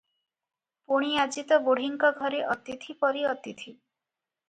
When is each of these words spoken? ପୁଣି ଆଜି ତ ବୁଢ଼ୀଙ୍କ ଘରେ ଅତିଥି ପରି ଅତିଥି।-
ପୁଣି 0.91 1.11
ଆଜି 1.25 1.45
ତ 1.53 1.61
ବୁଢ଼ୀଙ୍କ 1.69 2.11
ଘରେ 2.25 2.43
ଅତିଥି 2.57 2.99
ପରି 3.05 3.27
ଅତିଥି।- 3.37 3.73